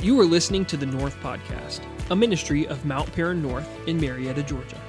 [0.00, 1.80] You are listening to the North Podcast,
[2.12, 4.80] a ministry of Mount Paran North in Marietta, Georgia.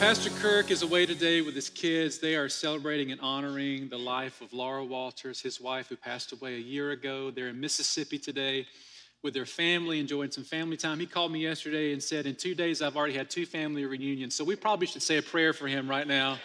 [0.00, 2.18] Pastor Kirk is away today with his kids.
[2.18, 6.54] They are celebrating and honoring the life of Laura Walters, his wife, who passed away
[6.54, 7.30] a year ago.
[7.30, 8.66] They're in Mississippi today
[9.22, 11.00] with their family, enjoying some family time.
[11.00, 14.34] He called me yesterday and said, In two days, I've already had two family reunions.
[14.34, 16.38] So we probably should say a prayer for him right now.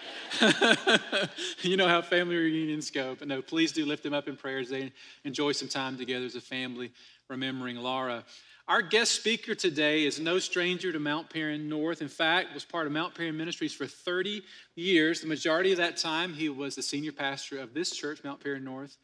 [1.61, 3.15] you know how family reunions go.
[3.17, 4.69] But no, please do lift him up in prayers.
[4.69, 4.91] They
[5.23, 6.91] enjoy some time together as a family,
[7.29, 8.23] remembering Laura.
[8.67, 12.01] Our guest speaker today is no stranger to Mount Paran North.
[12.01, 14.41] In fact, was part of Mount Paran Ministries for 30
[14.75, 15.19] years.
[15.19, 18.63] The majority of that time, he was the senior pastor of this church, Mount Paran
[18.63, 18.97] North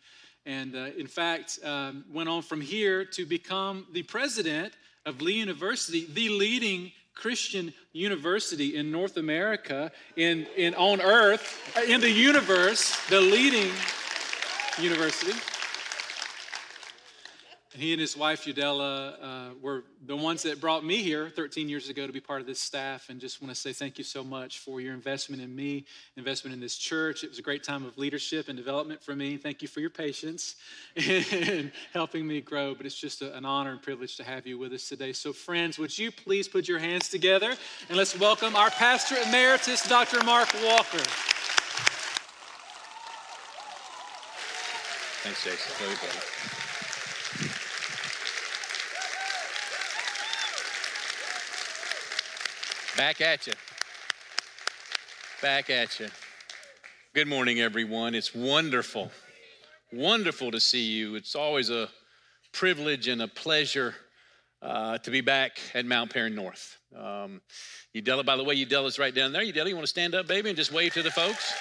[0.49, 4.73] and uh, in fact um, went on from here to become the president
[5.05, 12.01] of Lee University, the leading Christian university in North America, in, in on earth, in
[12.01, 13.69] the universe, the leading
[14.81, 15.33] university.
[17.79, 21.87] He and his wife, Udella, uh, were the ones that brought me here 13 years
[21.87, 23.07] ago to be part of this staff.
[23.07, 25.85] And just want to say thank you so much for your investment in me,
[26.17, 27.23] investment in this church.
[27.23, 29.37] It was a great time of leadership and development for me.
[29.37, 30.57] Thank you for your patience
[30.97, 32.75] in helping me grow.
[32.75, 35.13] But it's just a, an honor and privilege to have you with us today.
[35.13, 37.53] So, friends, would you please put your hands together
[37.87, 40.21] and let's welcome our pastor emeritus, Dr.
[40.25, 40.97] Mark Walker.
[45.23, 45.85] Thanks, Jason.
[45.85, 46.49] Love you, buddy.
[52.99, 53.53] Back at you.
[55.41, 56.07] Back at you.
[57.15, 58.13] Good morning, everyone.
[58.13, 59.09] It's wonderful,
[59.93, 61.15] wonderful to see you.
[61.15, 61.87] It's always a
[62.51, 63.95] privilege and a pleasure
[64.61, 66.77] uh, to be back at Mount Paran North.
[66.93, 67.39] Um,
[67.95, 69.43] Udella, by the way, you Udella's right down there.
[69.43, 71.53] You Udella, you want to stand up, baby, and just wave to the folks?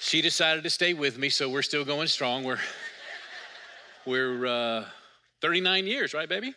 [0.00, 2.44] She decided to stay with me, so we're still going strong.
[2.44, 2.60] We're
[4.04, 4.84] we're uh,
[5.40, 6.54] 39 years, right, baby?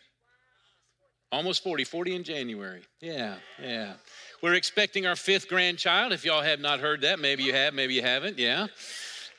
[1.32, 2.82] Almost 40, 40 in January.
[3.00, 3.94] Yeah, yeah.
[4.42, 6.12] We're expecting our fifth grandchild.
[6.12, 8.38] If y'all have not heard that, maybe you have, maybe you haven't.
[8.38, 8.68] Yeah.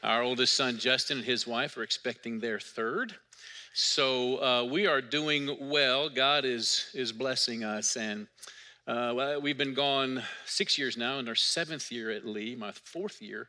[0.03, 3.15] Our oldest son, Justin, and his wife are expecting their third.
[3.75, 6.09] So uh, we are doing well.
[6.09, 7.97] God is, is blessing us.
[7.97, 8.27] And
[8.87, 13.21] uh, we've been gone six years now, in our seventh year at Lee, my fourth
[13.21, 13.49] year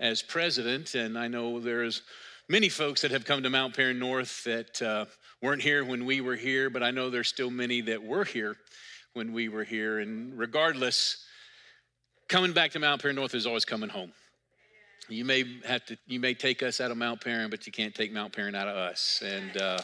[0.00, 0.94] as president.
[0.94, 2.02] And I know there's
[2.48, 5.06] many folks that have come to Mount Paran North that uh,
[5.42, 8.56] weren't here when we were here, but I know there's still many that were here
[9.14, 9.98] when we were here.
[9.98, 11.24] And regardless,
[12.28, 14.12] coming back to Mount Paran North is always coming home.
[15.08, 17.94] You may have to, you may take us out of Mount Paran, but you can't
[17.94, 19.22] take Mount Paran out of us.
[19.24, 19.78] And uh,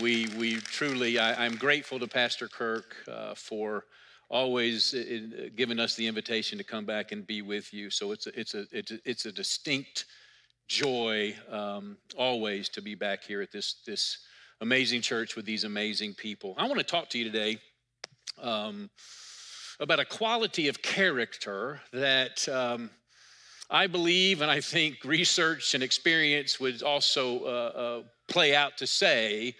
[0.00, 3.84] we, we truly, I, am grateful to Pastor Kirk uh, for
[4.28, 7.90] always uh, uh, giving us the invitation to come back and be with you.
[7.90, 10.06] So it's a, it's a, it's a, it's a distinct
[10.68, 14.18] joy um, always to be back here at this, this
[14.60, 16.54] amazing church with these amazing people.
[16.56, 17.58] I want to talk to you today
[18.40, 18.90] um,
[19.80, 22.90] about a quality of character that um,
[23.70, 28.86] I believe and I think research and experience would also uh, uh, play out to
[28.86, 29.54] say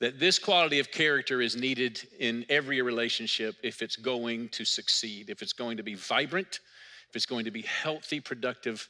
[0.00, 5.28] that this quality of character is needed in every relationship if it's going to succeed,
[5.28, 6.60] if it's going to be vibrant,
[7.08, 8.88] if it's going to be healthy, productive,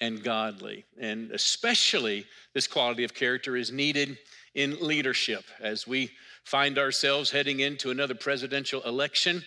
[0.00, 0.84] and godly.
[0.98, 4.18] And especially this quality of character is needed
[4.54, 6.10] in leadership as we
[6.44, 9.44] find ourselves heading into another presidential election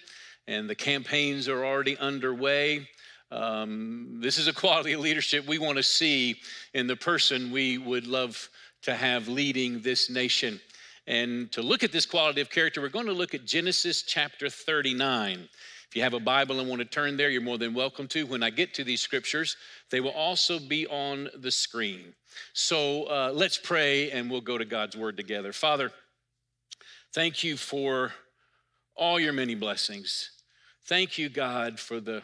[0.48, 2.88] and the campaigns are already underway.
[3.32, 6.36] Um, this is a quality of leadership we want to see
[6.74, 8.50] in the person we would love
[8.84, 10.60] to have leading this nation.
[11.08, 14.50] And to look at this quality of character, we're going to look at Genesis chapter
[14.50, 15.48] 39.
[15.92, 18.26] If you have a Bible and want to turn there, you're more than welcome to.
[18.26, 19.58] When I get to these scriptures,
[19.90, 22.14] they will also be on the screen.
[22.54, 25.52] So uh, let's pray and we'll go to God's word together.
[25.52, 25.92] Father,
[27.12, 28.14] thank you for
[28.96, 30.32] all your many blessings.
[30.86, 32.24] Thank you, God, for the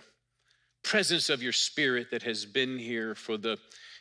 [0.82, 3.58] presence of your spirit that has been here, for the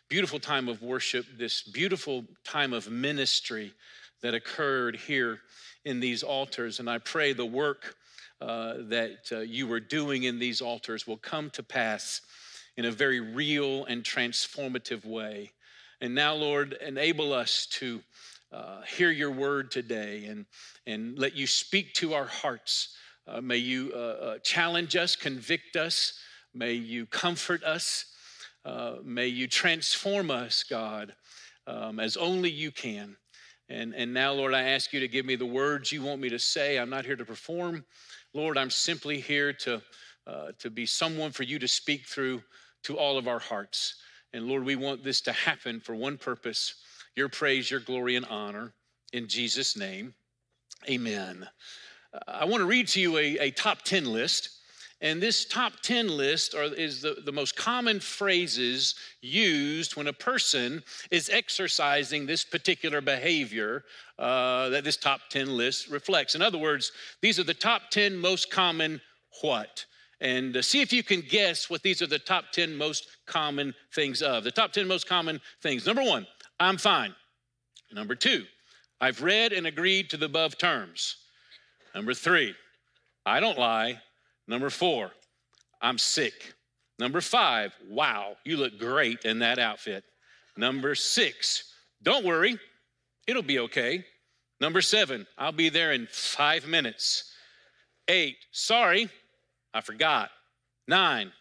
[0.08, 3.72] beautiful time of worship, this beautiful time of ministry
[4.22, 5.40] that occurred here
[5.84, 6.78] in these altars.
[6.78, 7.96] And I pray the work
[8.40, 12.20] uh, that uh, you were doing in these altars will come to pass
[12.76, 15.52] in a very real and transformative way.
[16.02, 18.02] And now, Lord, enable us to
[18.52, 20.44] uh, hear your word today and,
[20.86, 22.94] and let you speak to our hearts.
[23.26, 26.18] Uh, may you uh, uh challenge us, convict us.
[26.54, 28.04] May you comfort us.
[29.02, 31.14] May you transform us, God,
[31.66, 33.16] um, as only you can.
[33.68, 36.28] And, and now, Lord, I ask you to give me the words you want me
[36.28, 36.78] to say.
[36.78, 37.84] I'm not here to perform.
[38.36, 39.80] Lord, I'm simply here to,
[40.26, 42.42] uh, to be someone for you to speak through
[42.82, 43.94] to all of our hearts.
[44.34, 46.74] And Lord, we want this to happen for one purpose
[47.14, 48.74] your praise, your glory, and honor.
[49.14, 50.12] In Jesus' name,
[50.86, 51.48] amen.
[52.28, 54.50] I want to read to you a, a top 10 list.
[55.02, 60.12] And this top 10 list are, is the, the most common phrases used when a
[60.12, 63.84] person is exercising this particular behavior
[64.18, 66.34] uh, that this top 10 list reflects.
[66.34, 69.00] In other words, these are the top 10 most common
[69.42, 69.84] what?
[70.22, 73.74] And uh, see if you can guess what these are the top 10 most common
[73.92, 74.44] things of.
[74.44, 75.84] The top 10 most common things.
[75.84, 76.26] Number one,
[76.58, 77.14] I'm fine.
[77.92, 78.44] Number two,
[78.98, 81.16] I've read and agreed to the above terms.
[81.94, 82.54] Number three,
[83.26, 84.00] I don't lie.
[84.48, 85.10] Number four,
[85.80, 86.54] I'm sick.
[86.98, 90.04] Number five, wow, you look great in that outfit.
[90.56, 91.72] Number six,
[92.02, 92.58] don't worry,
[93.26, 94.04] it'll be okay.
[94.60, 97.32] Number seven, I'll be there in five minutes.
[98.08, 99.10] Eight, sorry,
[99.74, 100.30] I forgot.
[100.88, 101.32] Nine,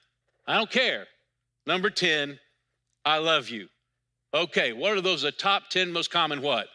[0.47, 1.05] I don't care.
[1.65, 2.39] Number 10,
[3.05, 3.67] I love you.
[4.33, 6.67] Okay, what are those the top 10 most common what?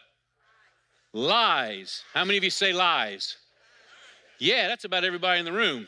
[1.13, 2.03] Lies.
[2.13, 3.37] How many of you say lies?
[4.39, 5.87] Yeah, that's about everybody in the room.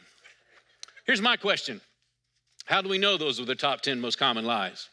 [1.06, 1.82] Here's my question
[2.66, 4.90] How do we know those are the top 10 most common lies?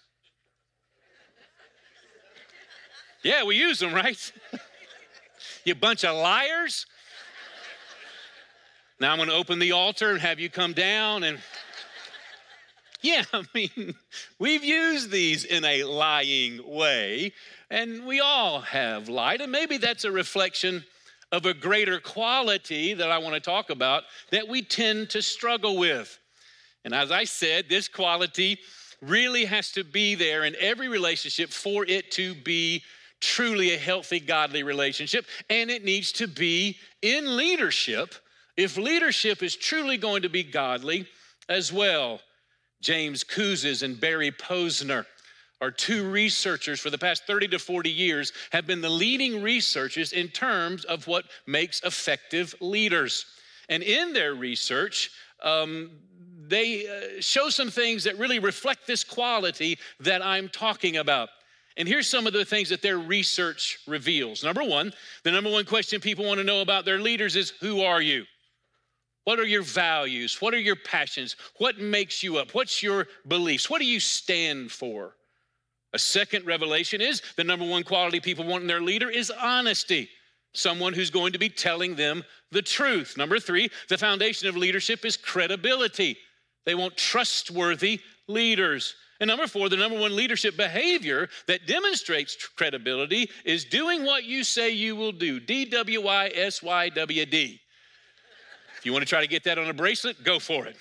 [3.23, 4.33] Yeah, we use them, right?
[5.65, 6.87] you bunch of liars.
[8.99, 11.39] Now I'm going to open the altar and have you come down and.
[13.03, 13.95] Yeah, I mean,
[14.39, 17.33] we've used these in a lying way,
[17.71, 20.85] and we all have lied, and maybe that's a reflection
[21.32, 25.77] of a greater quality that I want to talk about that we tend to struggle
[25.77, 26.19] with.
[26.85, 28.59] And as I said, this quality
[29.00, 32.82] really has to be there in every relationship for it to be
[33.21, 35.27] truly a healthy, godly relationship.
[35.49, 38.15] And it needs to be in leadership
[38.56, 41.06] if leadership is truly going to be godly
[41.49, 42.21] as well.
[42.83, 45.05] James Kouzes and Barry Posner
[45.61, 50.12] are two researchers for the past 30 to 40 years have been the leading researchers
[50.12, 53.27] in terms of what makes effective leaders
[53.69, 55.11] and in their research
[55.43, 55.91] um,
[56.47, 61.29] they uh, show some things that really reflect this quality that i'm talking about
[61.77, 64.93] and here's some of the things that their research reveals number one
[65.25, 68.25] the number one question people want to know about their leaders is who are you
[69.25, 70.41] what are your values?
[70.41, 71.37] What are your passions?
[71.59, 72.55] What makes you up?
[72.55, 73.69] What's your beliefs?
[73.69, 75.15] What do you stand for?
[75.93, 80.09] A second revelation is the number one quality people want in their leader is honesty.
[80.53, 83.17] Someone who's going to be telling them the truth.
[83.17, 86.17] Number three, the foundation of leadership is credibility.
[86.67, 88.95] They want trustworthy leaders.
[89.21, 94.45] And number four, the number one leadership behavior that demonstrates credibility is doing what you
[94.45, 95.39] say you will do.
[95.39, 97.61] D W Y S Y W D.
[98.79, 100.77] If you want to try to get that on a bracelet, go for it.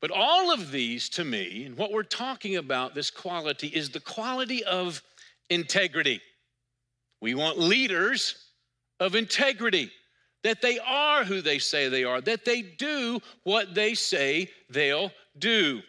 [0.00, 4.00] But all of these, to me, and what we're talking about, this quality, is the
[4.00, 5.02] quality of
[5.48, 6.20] integrity.
[7.20, 8.36] We want leaders
[9.00, 9.90] of integrity,
[10.42, 15.12] that they are who they say they are, that they do what they say they'll
[15.38, 15.82] do.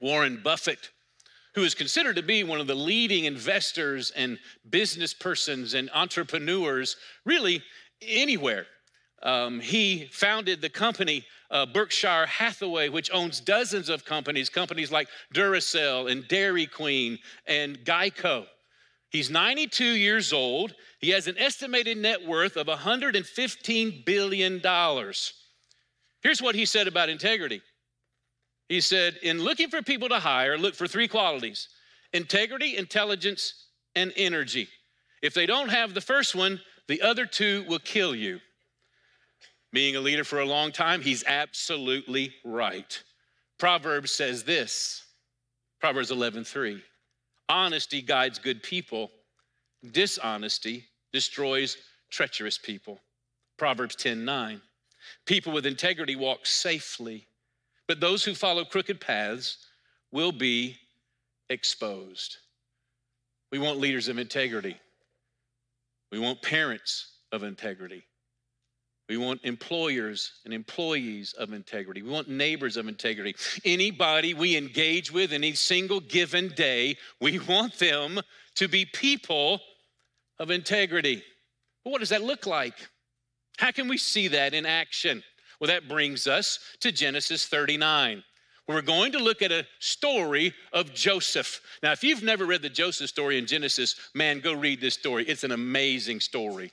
[0.00, 0.90] Warren Buffett,
[1.54, 4.38] who is considered to be one of the leading investors and
[4.68, 7.62] business persons and entrepreneurs, really
[8.02, 8.66] anywhere.
[9.22, 15.08] Um, he founded the company uh, Berkshire Hathaway, which owns dozens of companies, companies like
[15.34, 18.46] Duracell and Dairy Queen and Geico.
[19.10, 20.74] He's 92 years old.
[21.00, 24.60] He has an estimated net worth of $115 billion.
[26.22, 27.62] Here's what he said about integrity
[28.68, 31.68] He said, In looking for people to hire, look for three qualities
[32.12, 34.68] integrity, intelligence, and energy.
[35.22, 38.40] If they don't have the first one, the other two will kill you
[39.72, 43.02] being a leader for a long time, he's absolutely right.
[43.58, 45.04] Proverbs says this
[45.80, 46.82] Proverbs 11 3.
[47.48, 49.10] Honesty guides good people,
[49.92, 51.76] dishonesty destroys
[52.10, 53.00] treacherous people.
[53.56, 54.60] Proverbs 10 9.
[55.26, 57.26] People with integrity walk safely,
[57.86, 59.58] but those who follow crooked paths
[60.12, 60.76] will be
[61.50, 62.36] exposed.
[63.50, 64.76] We want leaders of integrity.
[66.10, 68.04] We want parents of integrity.
[69.08, 72.02] We want employers and employees of integrity.
[72.02, 73.34] We want neighbors of integrity.
[73.64, 78.20] Anybody we engage with any single given day, we want them
[78.56, 79.60] to be people
[80.38, 81.22] of integrity.
[81.84, 82.74] But what does that look like?
[83.56, 85.22] How can we see that in action?
[85.58, 88.22] Well, that brings us to Genesis 39.
[88.68, 91.62] We're going to look at a story of Joseph.
[91.82, 95.24] Now, if you've never read the Joseph story in Genesis, man, go read this story.
[95.24, 96.70] It's an amazing story.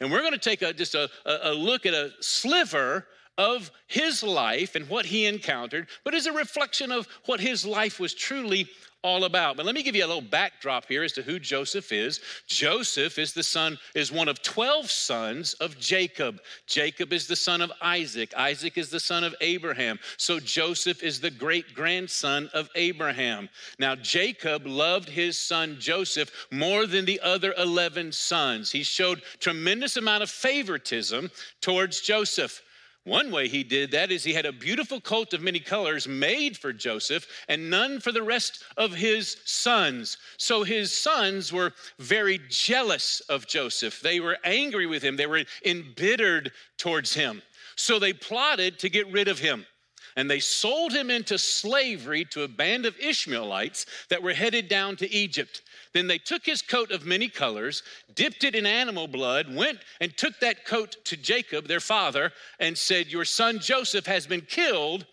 [0.00, 4.22] And we're going to take a, just a, a look at a sliver of his
[4.22, 8.68] life and what he encountered, but as a reflection of what his life was truly
[9.02, 9.56] all about.
[9.56, 12.20] But let me give you a little backdrop here as to who Joseph is.
[12.46, 16.40] Joseph is the son, is one of 12 sons of Jacob.
[16.66, 18.32] Jacob is the son of Isaac.
[18.36, 19.98] Isaac is the son of Abraham.
[20.16, 23.48] So Joseph is the great grandson of Abraham.
[23.78, 28.72] Now, Jacob loved his son Joseph more than the other 11 sons.
[28.72, 32.62] He showed tremendous amount of favoritism towards Joseph.
[33.04, 36.58] One way he did that is he had a beautiful coat of many colors made
[36.58, 40.18] for Joseph and none for the rest of his sons.
[40.36, 44.00] So his sons were very jealous of Joseph.
[44.00, 47.42] They were angry with him, they were embittered towards him.
[47.76, 49.64] So they plotted to get rid of him.
[50.18, 54.96] And they sold him into slavery to a band of Ishmaelites that were headed down
[54.96, 55.62] to Egypt.
[55.94, 57.84] Then they took his coat of many colors,
[58.16, 62.76] dipped it in animal blood, went and took that coat to Jacob, their father, and
[62.76, 65.06] said, Your son Joseph has been killed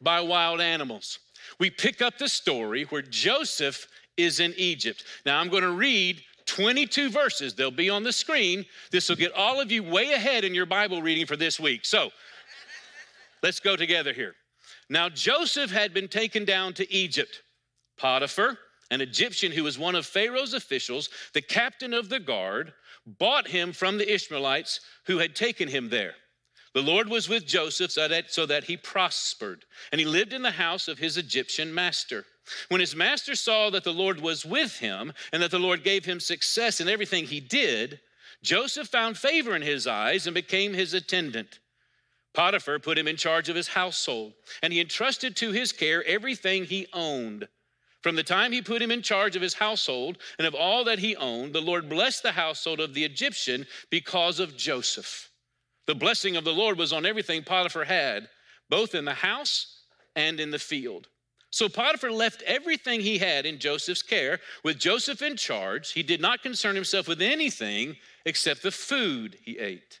[0.00, 1.18] by wild animals.
[1.60, 3.86] We pick up the story where Joseph
[4.16, 5.04] is in Egypt.
[5.26, 7.52] Now I'm going to read 22 verses.
[7.52, 8.64] They'll be on the screen.
[8.90, 11.84] This will get all of you way ahead in your Bible reading for this week.
[11.84, 12.08] So
[13.42, 14.34] let's go together here.
[14.88, 17.42] Now Joseph had been taken down to Egypt.
[17.96, 18.58] Potiphar,
[18.90, 22.72] an Egyptian who was one of Pharaoh's officials, the captain of the guard,
[23.06, 26.14] bought him from the Ishmaelites who had taken him there.
[26.74, 30.42] The Lord was with Joseph so that, so that he prospered, and he lived in
[30.42, 32.26] the house of his Egyptian master.
[32.68, 36.04] When his master saw that the Lord was with him and that the Lord gave
[36.04, 38.00] him success in everything he did,
[38.42, 41.58] Joseph found favor in his eyes and became his attendant.
[42.36, 46.64] Potiphar put him in charge of his household, and he entrusted to his care everything
[46.66, 47.48] he owned.
[48.02, 50.98] From the time he put him in charge of his household and of all that
[50.98, 55.30] he owned, the Lord blessed the household of the Egyptian because of Joseph.
[55.86, 58.28] The blessing of the Lord was on everything Potiphar had,
[58.68, 59.80] both in the house
[60.14, 61.08] and in the field.
[61.50, 64.40] So Potiphar left everything he had in Joseph's care.
[64.62, 69.58] With Joseph in charge, he did not concern himself with anything except the food he
[69.58, 70.00] ate.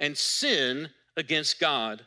[0.00, 2.04] and sin against God?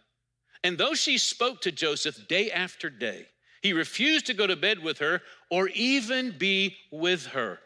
[0.64, 3.28] And though she spoke to Joseph day after day,
[3.62, 7.60] he refused to go to bed with her or even be with her.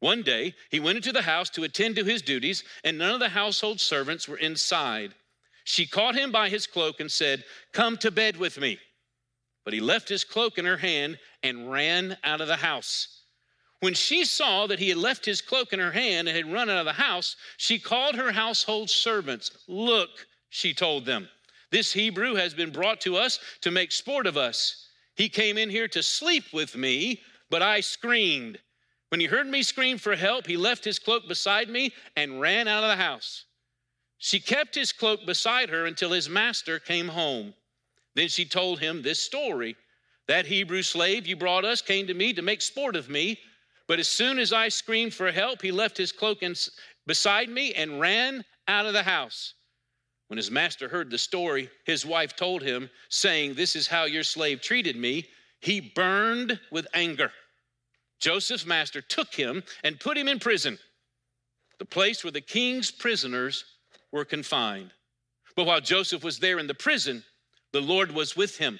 [0.00, 3.20] One day, he went into the house to attend to his duties, and none of
[3.20, 5.14] the household servants were inside.
[5.64, 8.78] She caught him by his cloak and said, Come to bed with me.
[9.64, 13.17] But he left his cloak in her hand and ran out of the house.
[13.80, 16.68] When she saw that he had left his cloak in her hand and had run
[16.68, 19.50] out of the house, she called her household servants.
[19.68, 21.28] Look, she told them,
[21.70, 24.88] this Hebrew has been brought to us to make sport of us.
[25.16, 27.20] He came in here to sleep with me,
[27.50, 28.58] but I screamed.
[29.10, 32.68] When he heard me scream for help, he left his cloak beside me and ran
[32.68, 33.44] out of the house.
[34.18, 37.54] She kept his cloak beside her until his master came home.
[38.14, 39.76] Then she told him this story
[40.26, 43.38] That Hebrew slave you brought us came to me to make sport of me,
[43.88, 46.42] but as soon as I screamed for help, he left his cloak
[47.06, 49.54] beside me and ran out of the house.
[50.28, 54.22] When his master heard the story, his wife told him, saying, This is how your
[54.22, 55.26] slave treated me.
[55.60, 57.32] He burned with anger.
[58.20, 60.78] Joseph's master took him and put him in prison,
[61.78, 63.64] the place where the king's prisoners
[64.12, 64.92] were confined.
[65.56, 67.24] But while Joseph was there in the prison,
[67.72, 68.78] the Lord was with him.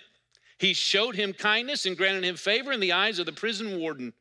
[0.58, 4.12] He showed him kindness and granted him favor in the eyes of the prison warden.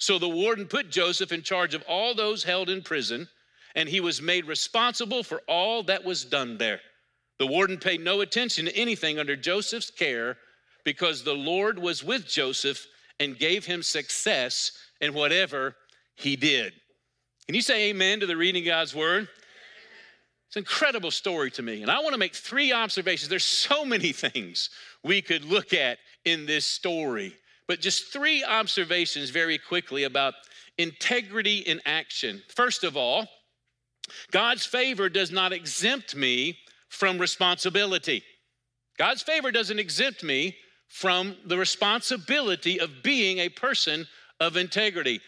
[0.00, 3.28] So the warden put Joseph in charge of all those held in prison
[3.74, 6.80] and he was made responsible for all that was done there.
[7.38, 10.36] The warden paid no attention to anything under Joseph's care
[10.84, 12.86] because the Lord was with Joseph
[13.20, 15.76] and gave him success in whatever
[16.16, 16.72] he did.
[17.46, 19.28] Can you say amen to the reading of God's word?
[20.48, 21.82] It's an incredible story to me.
[21.82, 23.28] And I want to make three observations.
[23.28, 24.70] There's so many things
[25.04, 27.36] we could look at in this story,
[27.70, 30.34] but just three observations very quickly about
[30.76, 32.42] integrity in action.
[32.48, 33.28] First of all,
[34.32, 36.58] God's favor does not exempt me
[36.88, 38.24] from responsibility.
[38.98, 40.56] God's favor doesn't exempt me
[40.88, 44.04] from the responsibility of being a person
[44.40, 45.20] of integrity.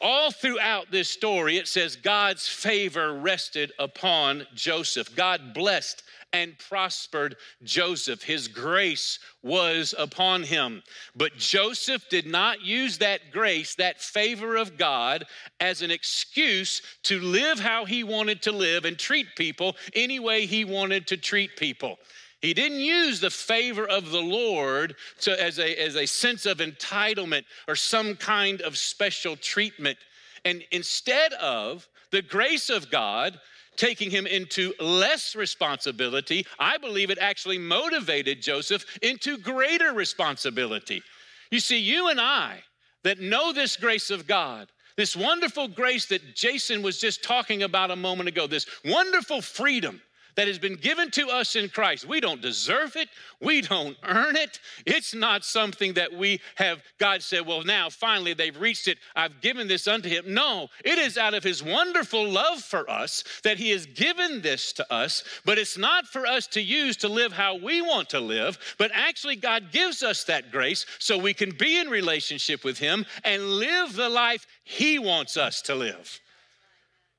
[0.00, 5.16] All throughout this story, it says God's favor rested upon Joseph.
[5.16, 8.22] God blessed and prospered Joseph.
[8.22, 10.82] His grace was upon him.
[11.16, 15.24] But Joseph did not use that grace, that favor of God,
[15.60, 20.46] as an excuse to live how he wanted to live and treat people any way
[20.46, 21.98] he wanted to treat people.
[22.40, 26.58] He didn't use the favor of the Lord to, as, a, as a sense of
[26.58, 29.98] entitlement or some kind of special treatment.
[30.44, 33.40] And instead of the grace of God
[33.78, 41.02] taking him into less responsibility, I believe it actually motivated Joseph into greater responsibility.
[41.50, 42.62] You see, you and I
[43.04, 47.90] that know this grace of God, this wonderful grace that Jason was just talking about
[47.90, 50.02] a moment ago, this wonderful freedom
[50.38, 52.06] that has been given to us in Christ.
[52.06, 53.08] We don't deserve it,
[53.40, 54.60] we don't earn it.
[54.86, 58.98] It's not something that we have, God said, well, now finally they've reached it.
[59.16, 60.32] I've given this unto him.
[60.32, 64.72] No, it is out of his wonderful love for us that he has given this
[64.74, 68.20] to us, but it's not for us to use to live how we want to
[68.20, 72.78] live, but actually God gives us that grace so we can be in relationship with
[72.78, 76.20] him and live the life he wants us to live.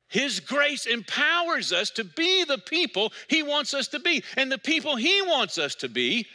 [0.09, 4.23] His grace empowers us to be the people He wants us to be.
[4.35, 6.25] And the people He wants us to be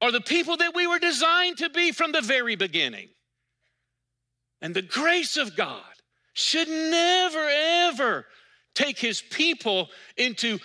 [0.00, 3.08] are the people that we were designed to be from the very beginning.
[4.60, 5.82] And the grace of God
[6.34, 8.26] should never, ever
[8.74, 10.58] take His people into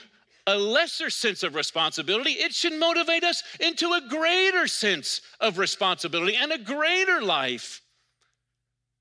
[0.46, 2.32] a lesser sense of responsibility.
[2.32, 7.82] It should motivate us into a greater sense of responsibility and a greater life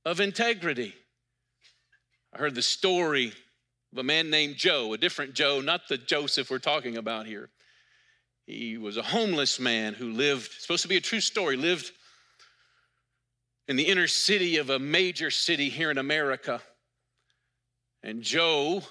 [0.05, 0.95] of integrity.
[2.35, 3.33] I heard the story
[3.93, 7.51] of a man named Joe, a different Joe, not the Joseph we're talking about here.
[8.47, 11.93] He was a homeless man who lived, supposed to be a true story, lived
[13.69, 16.61] in the inner city of a major city here in America.
[18.03, 18.83] And Joe,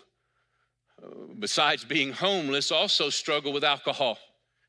[1.04, 1.08] uh,
[1.38, 4.20] besides being homeless, also struggled with alcohol.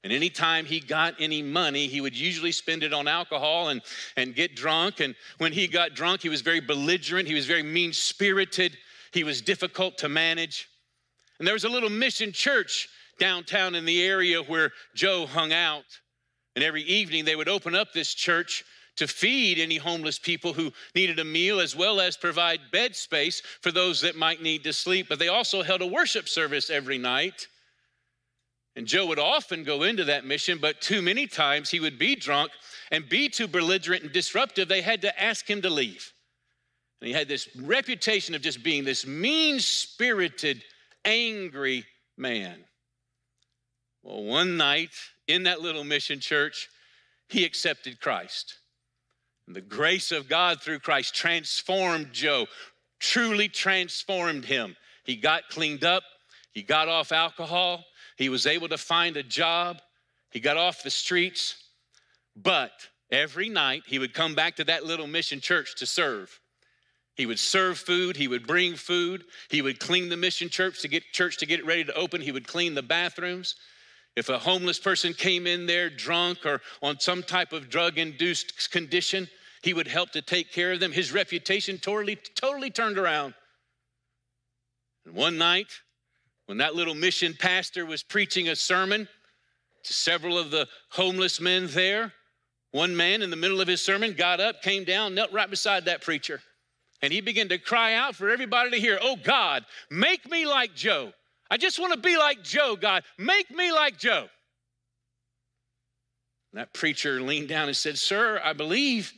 [0.05, 3.83] And anytime he got any money, he would usually spend it on alcohol and,
[4.17, 4.99] and get drunk.
[4.99, 8.77] And when he got drunk, he was very belligerent, he was very mean spirited,
[9.13, 10.69] he was difficult to manage.
[11.39, 12.89] And there was a little mission church
[13.19, 15.85] downtown in the area where Joe hung out.
[16.57, 18.65] And every evening they would open up this church
[18.97, 23.41] to feed any homeless people who needed a meal, as well as provide bed space
[23.61, 25.07] for those that might need to sleep.
[25.09, 27.47] But they also held a worship service every night.
[28.75, 32.17] And Joe would often go into that mission, but too many times he would be
[32.17, 32.53] drunk
[32.91, 34.69] and be too belligerent and disruptive.
[34.69, 36.13] They had to ask him to leave.
[37.01, 40.63] And he had this reputation of just being this mean spirited,
[41.05, 41.85] angry
[42.17, 42.65] man.
[44.03, 44.91] Well, one night
[45.29, 46.69] in that little mission church,
[47.29, 48.55] he accepted Christ.
[49.47, 52.47] And the grace of God through Christ transformed Joe,
[53.01, 54.77] truly transformed him.
[55.05, 56.05] He got cleaned up,
[56.53, 57.85] he got off alcohol,
[58.17, 59.81] he was able to find a job.
[60.31, 61.63] He got off the streets.
[62.37, 62.73] But
[63.11, 66.41] every night he would come back to that little mission church to serve.
[67.15, 70.89] He would serve food, he would bring food, he would clean the mission church to
[70.89, 73.57] get church to get it ready to open, he would clean the bathrooms.
[74.17, 78.71] If a homeless person came in there drunk or on some type of drug induced
[78.71, 79.29] condition,
[79.63, 80.93] he would help to take care of them.
[80.93, 83.35] His reputation totally, totally turned around.
[85.05, 85.69] And one night,
[86.53, 89.09] when that little mission pastor was preaching a sermon
[89.85, 92.13] to several of the homeless men there,
[92.73, 95.87] one man in the middle of his sermon got up, came down, knelt right beside
[95.87, 96.43] that preacher,
[97.01, 100.75] and he began to cry out for everybody to hear, Oh God, make me like
[100.75, 101.15] Joe.
[101.51, 103.03] I just want to be like Joe, God.
[103.17, 104.29] Make me like Joe.
[106.53, 109.11] And that preacher leaned down and said, Sir, I believe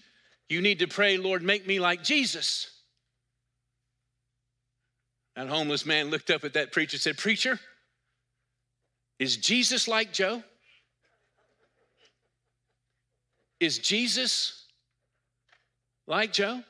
[0.48, 2.73] you need to pray, Lord, make me like Jesus.
[5.36, 7.58] That homeless man looked up at that preacher and said, Preacher,
[9.18, 10.42] is Jesus like Joe?
[13.60, 14.66] Is Jesus
[16.06, 16.62] like Joe?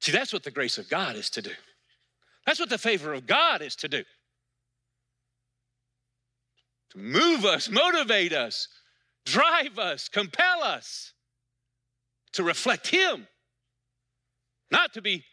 [0.00, 1.50] See, that's what the grace of God is to do.
[2.46, 4.02] That's what the favor of God is to do.
[6.92, 8.68] To move us, motivate us,
[9.26, 11.12] drive us, compel us
[12.32, 13.26] to reflect Him,
[14.70, 15.24] not to be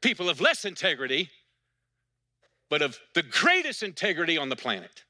[0.00, 1.30] people of less integrity,
[2.68, 5.04] but of the greatest integrity on the planet.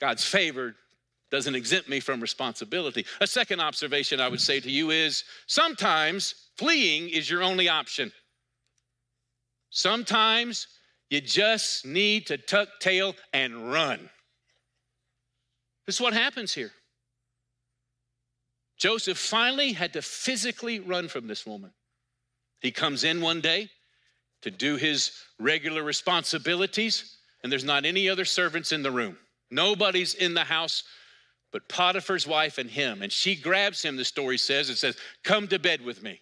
[0.00, 0.74] God's favor
[1.30, 3.04] doesn't exempt me from responsibility.
[3.20, 8.12] A second observation I would say to you is sometimes fleeing is your only option.
[9.70, 10.68] Sometimes
[11.10, 14.08] you just need to tuck tail and run.
[15.86, 16.72] This is what happens here.
[18.76, 21.72] Joseph finally had to physically run from this woman.
[22.60, 23.68] He comes in one day
[24.42, 29.16] to do his regular responsibilities, and there's not any other servants in the room.
[29.50, 30.82] Nobody's in the house
[31.52, 33.00] but Potiphar's wife and him.
[33.00, 36.20] And she grabs him, the story says, and says, Come to bed with me.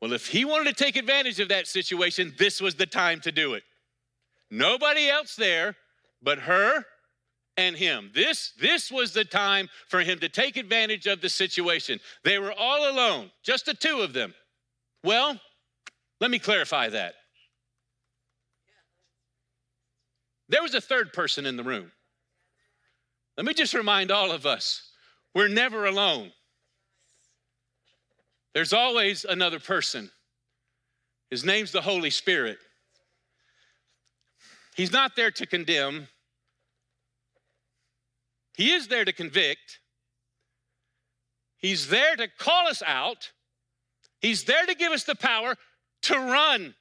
[0.00, 3.30] Well, if he wanted to take advantage of that situation, this was the time to
[3.30, 3.62] do it.
[4.50, 5.76] Nobody else there
[6.22, 6.84] but her
[7.58, 8.10] and him.
[8.14, 12.00] This, this was the time for him to take advantage of the situation.
[12.24, 14.34] They were all alone, just the two of them.
[15.02, 15.40] Well,
[16.20, 17.14] let me clarify that.
[20.48, 21.92] There was a third person in the room.
[23.36, 24.90] Let me just remind all of us
[25.34, 26.32] we're never alone.
[28.52, 30.10] There's always another person.
[31.30, 32.58] His name's the Holy Spirit.
[34.74, 36.08] He's not there to condemn,
[38.56, 39.78] He is there to convict.
[41.56, 43.30] He's there to call us out.
[44.20, 45.56] He's there to give us the power
[46.02, 46.74] to run.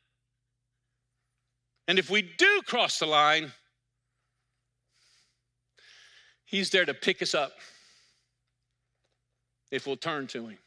[1.87, 3.51] And if we do cross the line,
[6.45, 7.51] He's there to pick us up
[9.71, 10.57] if we'll turn to Him.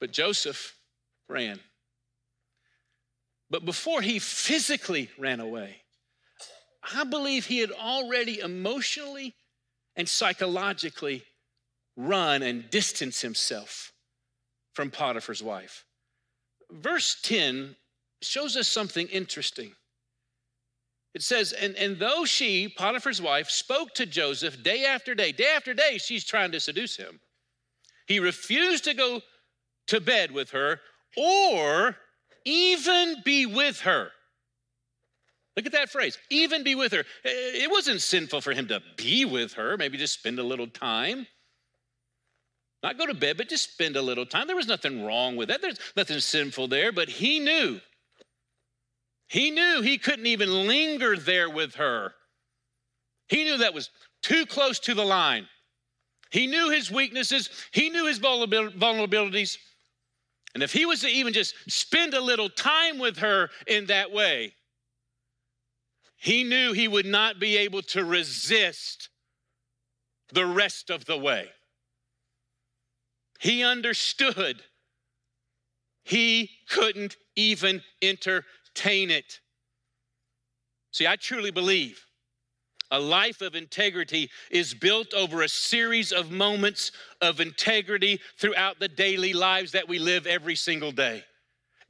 [0.00, 0.74] But Joseph
[1.28, 1.60] ran.
[3.50, 5.82] But before he physically ran away,
[6.94, 9.34] I believe he had already emotionally
[9.96, 11.24] and psychologically
[12.06, 13.92] run and distance himself
[14.72, 15.84] from Potiphar's wife.
[16.70, 17.76] Verse 10
[18.22, 19.72] shows us something interesting.
[21.14, 25.52] It says, and, and though she, Potiphar's wife, spoke to Joseph day after day, day
[25.56, 27.20] after day, she's trying to seduce him.
[28.06, 29.20] He refused to go
[29.88, 30.80] to bed with her
[31.16, 31.96] or
[32.44, 34.10] even be with her.
[35.56, 37.04] Look at that phrase, even be with her.
[37.24, 41.26] It wasn't sinful for him to be with her, maybe just spend a little time.
[42.82, 44.46] Not go to bed, but just spend a little time.
[44.46, 45.60] There was nothing wrong with that.
[45.60, 47.80] There's nothing sinful there, but he knew
[49.28, 52.14] he knew he couldn't even linger there with her.
[53.28, 53.90] He knew that was
[54.22, 55.46] too close to the line.
[56.32, 59.56] He knew his weaknesses, he knew his vulnerabilities.
[60.54, 64.10] And if he was to even just spend a little time with her in that
[64.10, 64.54] way,
[66.16, 69.10] he knew he would not be able to resist
[70.32, 71.48] the rest of the way.
[73.40, 74.62] He understood
[76.04, 79.40] he couldn't even entertain it.
[80.92, 82.04] See, I truly believe
[82.90, 88.88] a life of integrity is built over a series of moments of integrity throughout the
[88.88, 91.22] daily lives that we live every single day.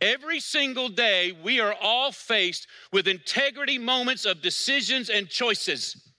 [0.00, 6.09] Every single day, we are all faced with integrity moments of decisions and choices.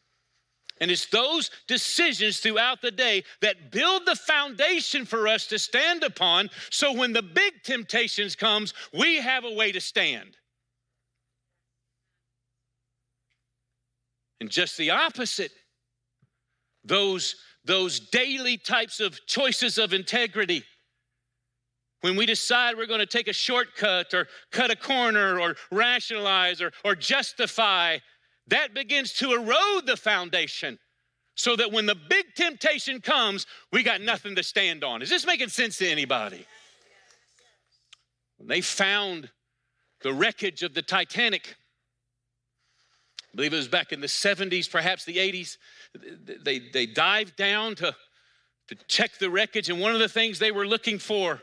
[0.81, 6.03] And it's those decisions throughout the day that build the foundation for us to stand
[6.03, 6.49] upon.
[6.71, 10.35] So when the big temptations comes, we have a way to stand.
[14.41, 15.51] And just the opposite,
[16.83, 20.63] those, those daily types of choices of integrity.
[22.01, 26.59] When we decide we're going to take a shortcut or cut a corner or rationalize
[26.59, 27.99] or, or justify,
[28.47, 30.79] that begins to erode the foundation
[31.35, 35.01] so that when the big temptation comes, we got nothing to stand on.
[35.01, 36.45] Is this making sense to anybody?
[38.37, 39.29] When they found
[40.01, 41.55] the wreckage of the Titanic,
[43.31, 45.57] I believe it was back in the 70s, perhaps the 80s.
[46.43, 47.95] They, they dived down to,
[48.67, 51.41] to check the wreckage, and one of the things they were looking for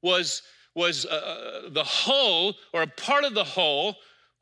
[0.00, 0.42] was,
[0.74, 1.08] was uh,
[1.66, 3.96] uh the hull or a part of the hull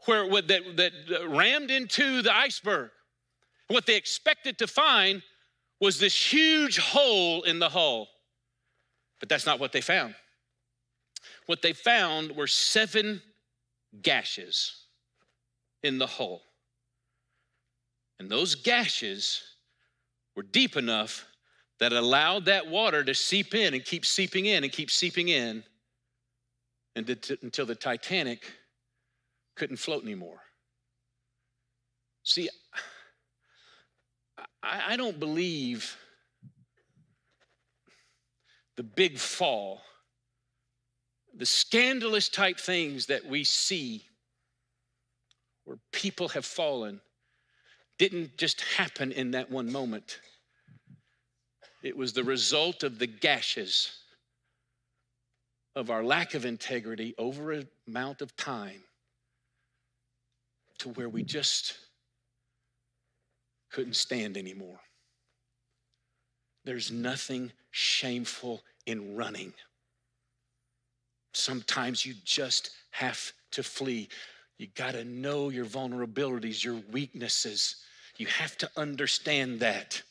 [0.04, 0.92] where that, that
[1.28, 2.90] rammed into the iceberg.
[3.68, 5.22] What they expected to find
[5.80, 8.08] was this huge hole in the hull.
[9.20, 10.14] But that's not what they found.
[11.46, 13.22] What they found were seven
[14.02, 14.86] gashes
[15.82, 16.42] in the hull.
[18.18, 19.42] And those gashes
[20.36, 21.26] were deep enough
[21.80, 25.64] that allowed that water to seep in and keep seeping in and keep seeping in
[26.94, 28.44] until the Titanic
[29.56, 30.40] couldn't float anymore.
[32.24, 32.48] See,
[34.62, 35.96] I, don't believe
[38.76, 39.82] the big fall,
[41.36, 44.04] the scandalous type things that we see
[45.64, 47.00] where people have fallen
[47.98, 50.20] didn't just happen in that one moment.
[51.82, 53.90] It was the result of the gashes
[55.74, 58.82] of our lack of integrity over a amount of time
[60.82, 61.74] to where we just
[63.70, 64.80] couldn't stand anymore.
[66.64, 69.52] There's nothing shameful in running.
[71.34, 74.08] Sometimes you just have to flee.
[74.58, 77.76] You got to know your vulnerabilities, your weaknesses.
[78.16, 80.02] You have to understand that.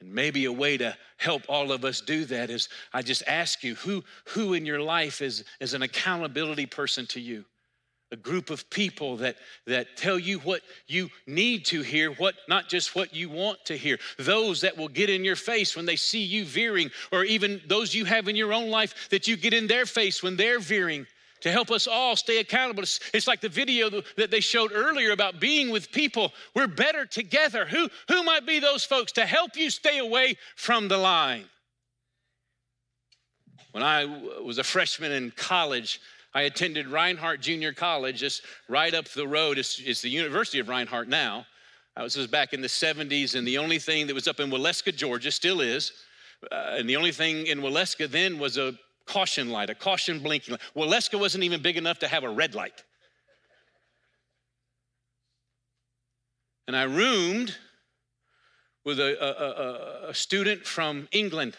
[0.00, 3.62] And maybe a way to help all of us do that is I just ask
[3.62, 7.44] you who, who in your life is, is an accountability person to you?
[8.12, 12.68] A group of people that, that tell you what you need to hear, what not
[12.68, 13.98] just what you want to hear.
[14.18, 17.94] Those that will get in your face when they see you veering, or even those
[17.94, 21.06] you have in your own life that you get in their face when they're veering
[21.40, 22.82] to help us all stay accountable.
[22.82, 26.32] It's, it's like the video that they showed earlier about being with people.
[26.54, 27.66] We're better together.
[27.66, 31.44] Who, who might be those folks to help you stay away from the line?
[33.72, 34.06] When I
[34.42, 36.00] was a freshman in college,
[36.36, 39.56] I attended Reinhardt Junior College, just right up the road.
[39.56, 41.46] It's, it's the University of Reinhardt now.
[41.96, 44.50] I was, was back in the 70s, and the only thing that was up in
[44.50, 45.92] Waleska, Georgia, still is.
[46.52, 48.74] Uh, and the only thing in Waleska then was a
[49.06, 50.60] caution light, a caution blinking light.
[50.76, 52.84] Waleska wasn't even big enough to have a red light.
[56.66, 57.56] And I roomed
[58.84, 61.56] with a, a, a, a student from England.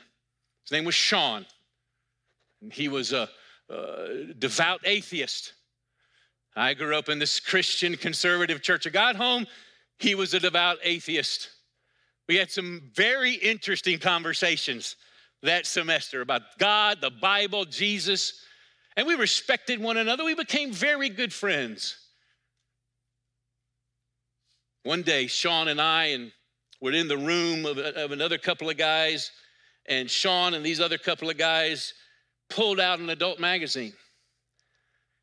[0.65, 1.47] His name was Sean.
[2.71, 3.27] He was a
[3.69, 5.53] uh, devout atheist.
[6.55, 8.87] I grew up in this Christian conservative church.
[8.87, 9.45] I got home,
[9.99, 11.49] he was a devout atheist.
[12.27, 14.95] We had some very interesting conversations
[15.43, 18.41] that semester about God, the Bible, Jesus,
[18.95, 20.23] and we respected one another.
[20.23, 21.97] We became very good friends.
[24.83, 26.31] One day, Sean and I and
[26.81, 29.31] were in the room of, of another couple of guys,
[29.85, 31.93] and Sean and these other couple of guys
[32.49, 33.93] pulled out an adult magazine.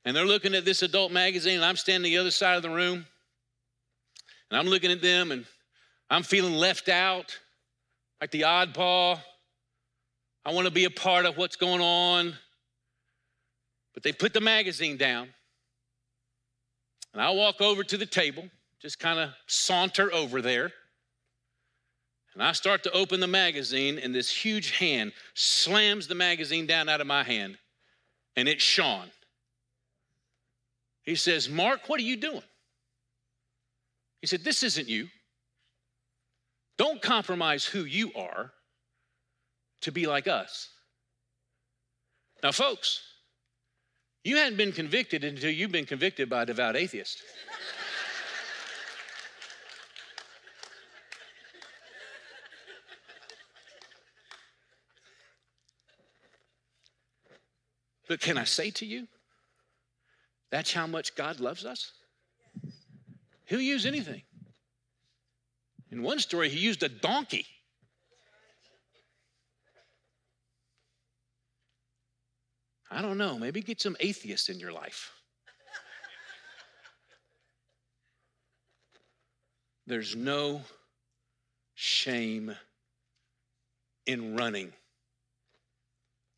[0.05, 2.71] And they're looking at this adult magazine, and I'm standing the other side of the
[2.71, 3.07] room.
[4.51, 5.47] And I'm looking at them, and
[6.11, 7.39] I'm feeling left out,
[8.21, 9.19] like the oddball.
[10.45, 12.35] I want to be a part of what's going on.
[13.95, 15.29] But they put the magazine down.
[17.15, 18.45] And I walk over to the table,
[18.81, 20.73] just kind of saunter over there.
[22.35, 26.89] And I start to open the magazine, and this huge hand slams the magazine down
[26.89, 27.57] out of my hand,
[28.35, 29.09] and it's Sean.
[31.05, 32.43] He says, Mark, what are you doing?
[34.21, 35.09] He said, This isn't you.
[36.77, 38.51] Don't compromise who you are
[39.83, 40.71] to be like us.
[42.43, 43.01] Now, folks,
[44.25, 47.23] you hadn't been convicted until you've been convicted by a devout atheist.
[58.15, 59.09] But can I say to you,
[60.53, 61.91] that's how much God loves us?
[63.47, 64.23] He'll use anything.
[65.91, 67.45] In one story, he used a donkey.
[72.89, 75.11] I don't know, maybe get some atheists in your life.
[79.89, 80.61] There's no
[81.75, 82.55] shame
[84.07, 84.73] in running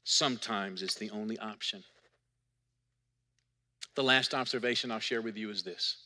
[0.06, 1.82] sometimes it's the only option.
[3.96, 5.96] The last observation I'll share with you is this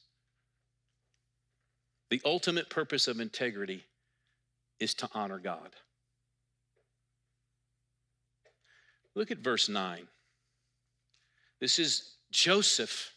[2.09, 3.85] the ultimate purpose of integrity
[4.81, 5.71] is to honor God.
[9.15, 10.09] Look at verse 9.
[11.61, 13.13] This is Joseph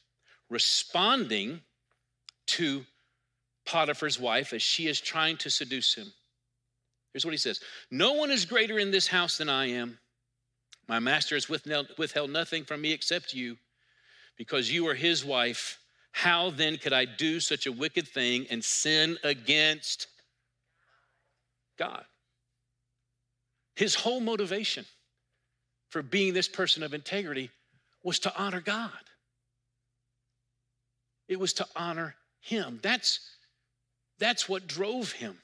[0.50, 1.62] responding
[2.48, 2.86] to
[3.66, 6.12] Potiphar's wife as she is trying to seduce him.
[7.14, 9.98] Here's what he says No one is greater in this house than I am.
[10.88, 13.58] My master has withheld nothing from me except you,
[14.38, 15.80] because you are his wife.
[16.12, 20.08] How then could I do such a wicked thing and sin against
[21.78, 22.06] God?
[23.76, 24.86] His whole motivation
[25.90, 27.50] for being this person of integrity
[28.04, 28.92] was to honor God.
[31.28, 32.80] It was to honor him.
[32.84, 33.20] That's,
[34.20, 35.38] that's what drove him.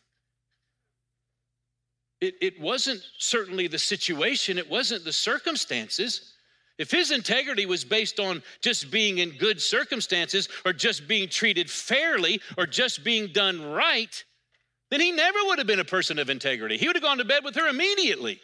[2.21, 6.34] It, it wasn't certainly the situation, it wasn't the circumstances.
[6.77, 11.69] If his integrity was based on just being in good circumstances or just being treated
[11.69, 14.23] fairly or just being done right,
[14.89, 16.77] then he never would have been a person of integrity.
[16.77, 18.39] He would have gone to bed with her immediately.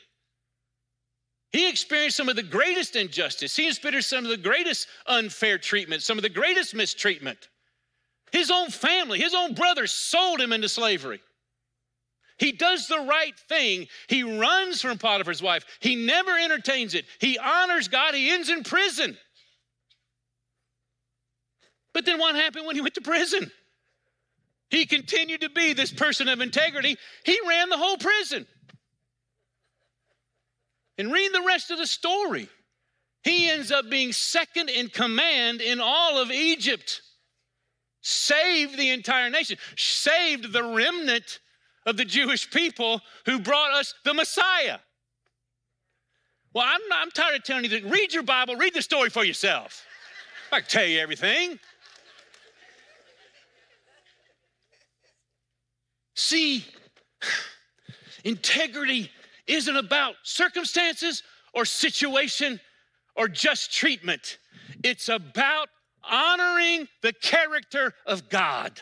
[1.54, 3.56] He experienced some of the greatest injustice.
[3.56, 7.48] He experienced some of the greatest unfair treatment, some of the greatest mistreatment.
[8.34, 11.22] His own family, his own brothers sold him into slavery.
[12.38, 13.88] He does the right thing.
[14.08, 15.66] He runs from Potiphar's wife.
[15.80, 17.06] He never entertains it.
[17.20, 18.14] He honors God.
[18.14, 19.18] He ends in prison.
[21.94, 23.50] But then what happened when he went to prison?
[24.70, 26.98] He continued to be this person of integrity.
[27.24, 28.46] He ran the whole prison.
[30.98, 32.50] And read the rest of the story.
[33.24, 37.02] He ends up being second in command in all of Egypt.
[38.02, 41.40] Saved the entire nation, saved the remnant
[41.86, 44.80] of the Jewish people who brought us the Messiah.
[46.54, 49.24] Well, I'm, I'm tired of telling you to read your Bible, read the story for
[49.24, 49.86] yourself.
[50.52, 51.60] I can tell you everything.
[56.16, 56.66] See,
[58.24, 59.12] integrity
[59.48, 62.60] isn't about circumstances or situation
[63.16, 64.38] or just treatment.
[64.84, 65.68] It's about
[66.04, 68.82] honoring the character of God.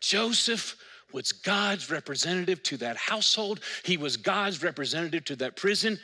[0.00, 0.76] Joseph
[1.12, 3.60] was God's representative to that household.
[3.84, 5.98] He was God's representative to that prison,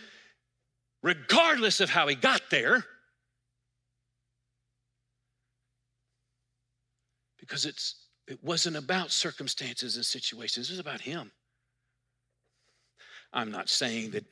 [1.03, 2.85] regardless of how he got there.
[7.39, 11.31] Because it's, it wasn't about circumstances and situations, it was about him.
[13.33, 14.25] I'm not saying that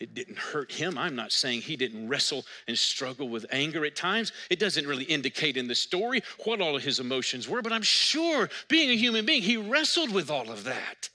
[0.00, 0.96] it didn't hurt him.
[0.96, 4.32] I'm not saying he didn't wrestle and struggle with anger at times.
[4.48, 7.82] It doesn't really indicate in the story what all of his emotions were, but I'm
[7.82, 11.10] sure, being a human being, he wrestled with all of that.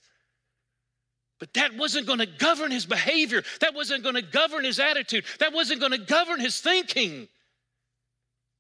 [1.39, 3.43] But that wasn't going to govern his behavior.
[3.59, 5.25] That wasn't going to govern his attitude.
[5.39, 7.27] That wasn't going to govern his thinking.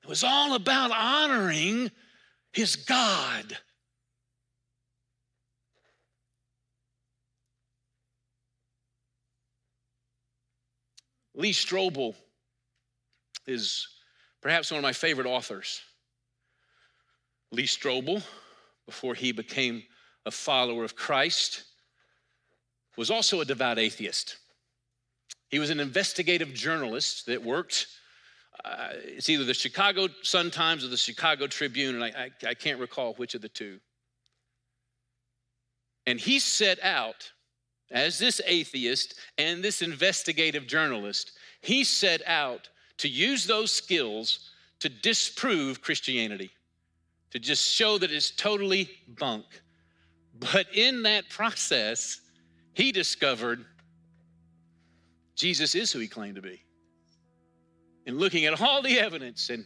[0.03, 1.91] It was all about honoring
[2.51, 3.57] his God.
[11.35, 12.15] Lee Strobel
[13.45, 13.87] is
[14.41, 15.81] perhaps one of my favorite authors.
[17.51, 18.23] Lee Strobel,
[18.85, 19.83] before he became
[20.25, 21.63] a follower of Christ,
[22.97, 24.37] was also a devout atheist.
[25.49, 27.87] He was an investigative journalist that worked,
[28.63, 32.53] uh, it's either the Chicago Sun Times or the Chicago Tribune, and I, I, I
[32.53, 33.79] can't recall which of the two.
[36.07, 37.31] And he set out
[37.91, 44.89] as this atheist and this investigative journalist, he set out to use those skills to
[44.89, 46.51] disprove Christianity,
[47.31, 49.45] to just show that it's totally bunk.
[50.37, 52.19] But in that process,
[52.73, 53.65] he discovered
[55.35, 56.61] Jesus is who he claimed to be.
[58.07, 59.65] And looking at all the evidence, and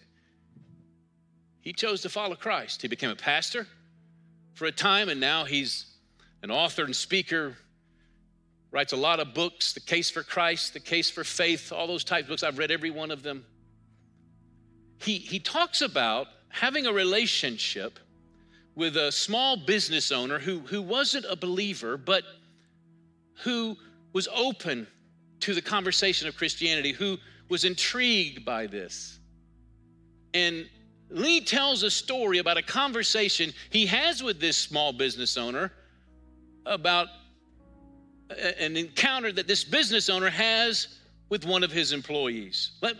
[1.62, 2.82] he chose to follow Christ.
[2.82, 3.67] He became a pastor
[4.55, 5.86] for a time, and now he's
[6.41, 7.58] an author and speaker
[8.71, 12.03] writes a lot of books The Case for Christ, The Case for Faith, all those
[12.03, 12.43] types of books.
[12.43, 13.45] I've read every one of them.
[14.97, 17.99] He, he talks about having a relationship
[18.75, 22.23] with a small business owner who, who wasn't a believer, but
[23.43, 23.75] who
[24.13, 24.88] was open
[25.41, 27.17] to the conversation of Christianity, who
[27.49, 29.19] was intrigued by this.
[30.34, 30.69] And
[31.10, 35.71] Lee tells a story about a conversation he has with this small business owner
[36.65, 37.08] about
[38.29, 42.71] an encounter that this business owner has with one of his employees.
[42.81, 42.95] Let,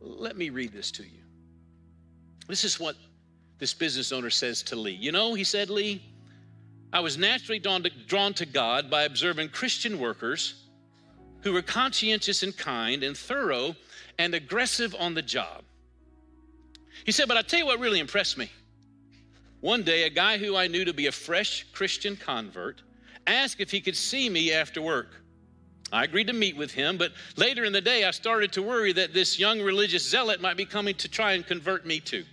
[0.00, 1.22] let me read this to you.
[2.48, 2.96] This is what
[3.58, 4.92] this business owner says to Lee.
[4.92, 6.02] You know, he said, Lee,
[6.92, 10.62] I was naturally drawn to, drawn to God by observing Christian workers
[11.42, 13.74] who were conscientious and kind and thorough
[14.18, 15.62] and aggressive on the job.
[17.04, 18.50] He said, but I tell you what really impressed me.
[19.60, 22.82] One day, a guy who I knew to be a fresh Christian convert
[23.26, 25.22] asked if he could see me after work.
[25.92, 28.92] I agreed to meet with him, but later in the day, I started to worry
[28.92, 32.24] that this young religious zealot might be coming to try and convert me too.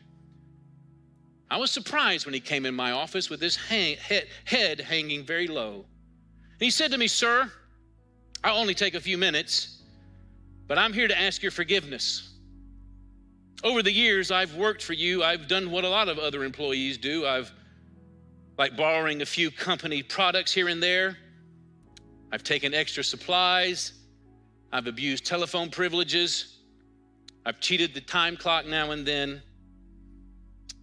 [1.51, 5.23] I was surprised when he came in my office with his hang, head, head hanging
[5.23, 5.85] very low.
[6.53, 7.51] And he said to me, Sir,
[8.43, 9.83] I'll only take a few minutes,
[10.67, 12.33] but I'm here to ask your forgiveness.
[13.63, 15.23] Over the years, I've worked for you.
[15.23, 17.25] I've done what a lot of other employees do.
[17.25, 17.53] I've
[18.57, 21.17] like borrowing a few company products here and there.
[22.31, 23.93] I've taken extra supplies.
[24.71, 26.57] I've abused telephone privileges.
[27.45, 29.41] I've cheated the time clock now and then.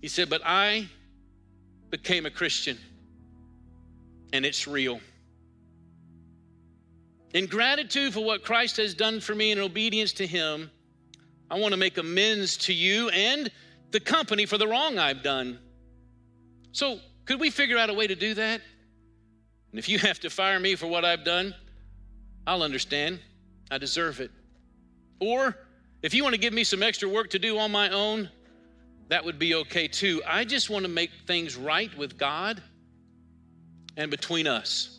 [0.00, 0.88] He said, But I
[1.90, 2.78] became a Christian,
[4.32, 5.01] and it's real.
[7.34, 10.70] In gratitude for what Christ has done for me in obedience to Him,
[11.51, 13.51] I want to make amends to you and
[13.90, 15.59] the company for the wrong I've done.
[16.72, 18.61] So, could we figure out a way to do that?
[19.71, 21.55] And if you have to fire me for what I've done,
[22.47, 23.21] I'll understand.
[23.71, 24.31] I deserve it.
[25.21, 25.57] Or
[26.03, 28.29] if you want to give me some extra work to do on my own,
[29.09, 30.23] that would be okay too.
[30.27, 32.62] I just want to make things right with God
[33.97, 34.99] and between us.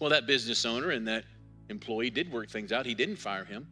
[0.00, 1.24] Well, that business owner and that
[1.68, 2.86] employee did work things out.
[2.86, 3.66] He didn't fire him.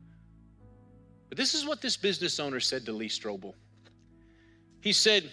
[1.29, 3.55] But this is what this business owner said to Lee Strobel.
[4.81, 5.31] He said,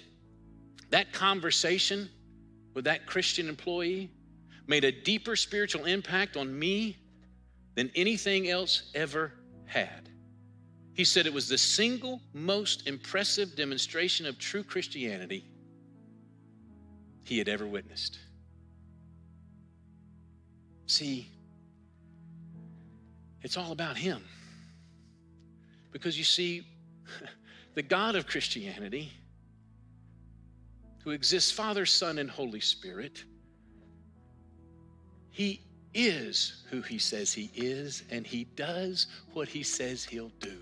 [0.93, 2.07] That conversation
[2.75, 4.11] with that Christian employee
[4.67, 6.97] made a deeper spiritual impact on me
[7.73, 9.33] than anything else ever
[9.65, 10.07] had.
[10.93, 15.49] He said it was the single most impressive demonstration of true Christianity
[17.23, 18.19] he had ever witnessed.
[20.85, 21.27] See,
[23.41, 24.23] it's all about him.
[25.91, 26.67] Because you see,
[27.73, 29.11] the God of Christianity,
[31.03, 33.23] who exists Father, Son, and Holy Spirit,
[35.29, 35.61] he
[35.93, 40.57] is who he says he is, and he does what he says he'll do.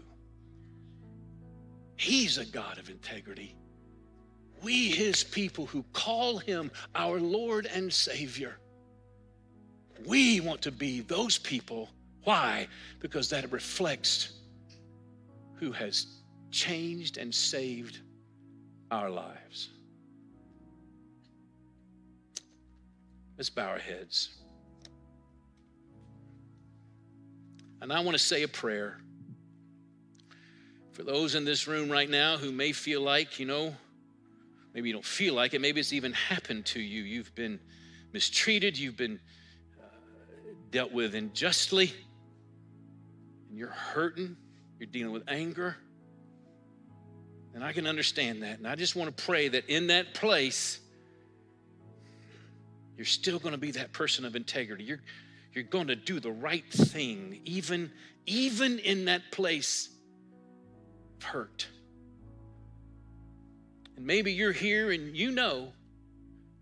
[1.96, 3.56] He's a God of integrity.
[4.64, 8.58] We, his people who call him our Lord and Savior,
[10.06, 11.89] we want to be those people.
[12.24, 12.68] Why?
[13.00, 14.34] Because that reflects
[15.56, 16.08] who has
[16.50, 18.00] changed and saved
[18.89, 19.70] our lives.
[23.42, 24.30] Let's bow our heads.
[27.82, 29.00] And I want to say a prayer
[30.92, 33.74] for those in this room right now who may feel like, you know,
[34.76, 37.02] maybe you don't feel like it, maybe it's even happened to you.
[37.02, 37.60] You've been
[38.14, 39.20] mistreated, you've been
[39.82, 39.86] uh,
[40.70, 41.92] dealt with unjustly,
[43.50, 44.38] and you're hurting,
[44.78, 45.78] you're dealing with anger.
[47.56, 48.60] And I can understand that.
[48.60, 50.80] And I just want to pray that in that place,
[53.02, 54.84] you're still going to be that person of integrity.
[54.84, 55.02] You're,
[55.54, 57.91] you're going to do the right thing, even,
[58.28, 59.89] even in that place
[61.18, 61.68] of hurt.
[63.97, 65.70] And maybe you're here and you know,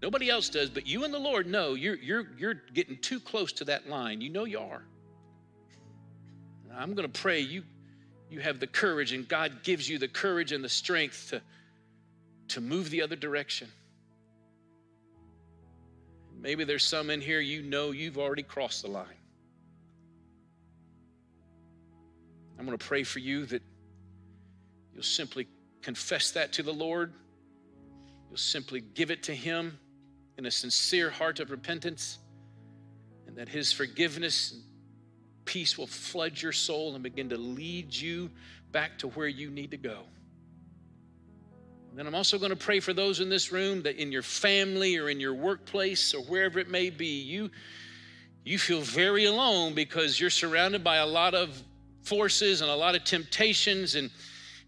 [0.02, 3.52] nobody else does, but you and the Lord know you're, you're, you're getting too close
[3.52, 4.22] to that line.
[4.22, 4.86] You know you are.
[6.74, 7.64] I'm going to pray you,
[8.30, 11.42] you have the courage, and God gives you the courage and the strength to,
[12.54, 13.68] to move the other direction.
[16.42, 19.08] Maybe there's some in here you know you've already crossed the line.
[22.58, 23.62] I'm going to pray for you that
[24.94, 25.48] you'll simply
[25.82, 27.14] confess that to the Lord.
[28.30, 29.80] You'll simply give it to Him
[30.38, 32.20] in a sincere heart of repentance,
[33.28, 34.64] and that His forgiveness and
[35.46, 38.30] peace will flood your soul and begin to lead you
[38.72, 40.04] back to where you need to go.
[42.00, 44.96] And I'm also going to pray for those in this room that in your family
[44.96, 47.52] or in your workplace or wherever it may be, you,
[48.46, 51.62] you feel very alone because you're surrounded by a lot of
[52.04, 54.10] forces and a lot of temptations and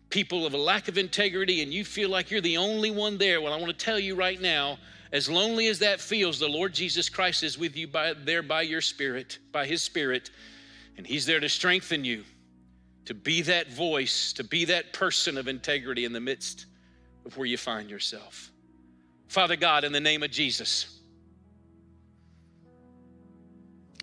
[0.10, 3.40] people of a lack of integrity, and you feel like you're the only one there.
[3.40, 4.78] Well, I want to tell you right now,
[5.14, 8.64] as lonely as that feels, the Lord Jesus Christ is with you by, there by
[8.64, 10.32] your spirit, by his spirit,
[10.98, 12.26] and he's there to strengthen you,
[13.06, 16.66] to be that voice, to be that person of integrity in the midst
[17.26, 18.52] of where you find yourself.
[19.28, 21.00] Father God, in the name of Jesus,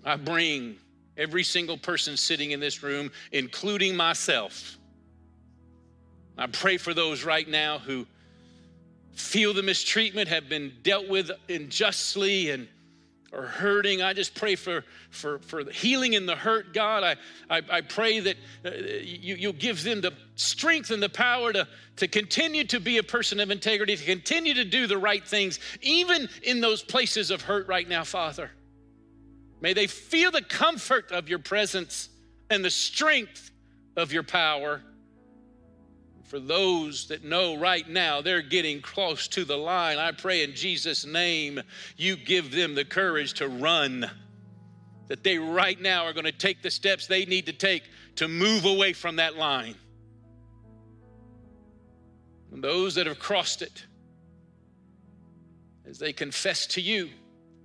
[0.03, 0.77] I bring
[1.17, 4.77] every single person sitting in this room, including myself.
[6.37, 8.07] I pray for those right now who
[9.13, 12.67] feel the mistreatment, have been dealt with unjustly, and
[13.31, 14.01] or hurting.
[14.01, 17.03] I just pray for, for, for healing in the hurt, God.
[17.03, 17.15] I,
[17.49, 18.71] I, I pray that uh,
[19.01, 21.67] you, you'll give them the strength and the power to,
[21.97, 25.59] to continue to be a person of integrity, to continue to do the right things,
[25.81, 28.51] even in those places of hurt right now, Father.
[29.61, 32.09] May they feel the comfort of your presence
[32.49, 33.51] and the strength
[33.95, 34.81] of your power
[36.29, 40.53] for those that know right now they're getting close to the line, I pray in
[40.53, 41.59] Jesus' name
[41.97, 44.09] you give them the courage to run.
[45.07, 47.81] That they right now are going to take the steps they need to take
[48.17, 49.73] to move away from that line.
[52.51, 53.85] And those that have crossed it,
[55.87, 57.09] as they confess to you,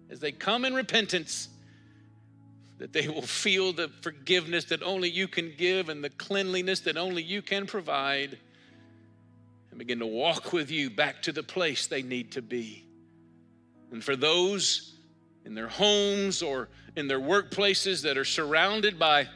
[0.09, 1.49] as they come in repentance,
[2.79, 6.97] that they will feel the forgiveness that only you can give and the cleanliness that
[6.97, 8.39] only you can provide
[9.75, 12.85] and begin to walk with you back to the place they need to be.
[13.91, 14.95] And for those
[15.45, 19.27] in their homes or in their workplaces that are surrounded by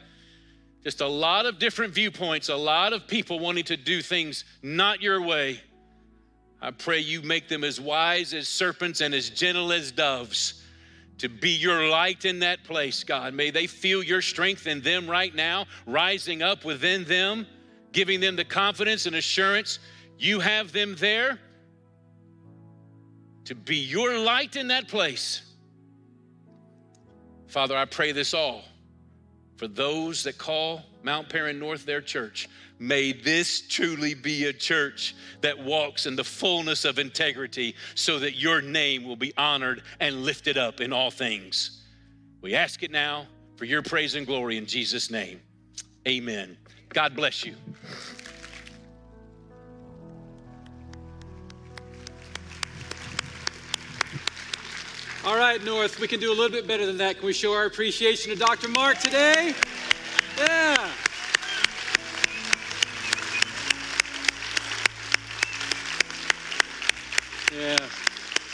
[0.81, 5.01] just a lot of different viewpoints, a lot of people wanting to do things not
[5.01, 5.59] your way,
[6.61, 10.63] I pray you make them as wise as serpents and as gentle as doves
[11.17, 13.33] to be your light in that place, God.
[13.33, 17.45] May they feel your strength in them right now, rising up within them,
[17.91, 19.79] giving them the confidence and assurance
[20.19, 21.39] you have them there
[23.45, 25.41] to be your light in that place.
[27.47, 28.63] Father, I pray this all
[29.57, 32.47] for those that call Mount Paran North their church.
[32.79, 38.35] May this truly be a church that walks in the fullness of integrity so that
[38.35, 41.81] your name will be honored and lifted up in all things.
[42.41, 43.25] We ask it now
[43.57, 45.41] for your praise and glory in Jesus' name.
[46.07, 46.57] Amen.
[46.89, 47.55] God bless you.
[55.25, 57.17] All right, North, we can do a little bit better than that.
[57.17, 58.69] Can we show our appreciation to Dr.
[58.69, 59.53] Mark today?
[60.37, 60.91] Yeah.
[67.53, 67.77] Yeah.